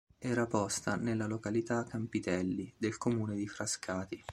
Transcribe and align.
Era 0.17 0.47
posta 0.47 0.95
nella 0.95 1.27
località 1.27 1.83
Campitelli 1.83 2.73
del 2.75 2.97
comune 2.97 3.35
di 3.35 3.45
Frascati. 3.47 4.23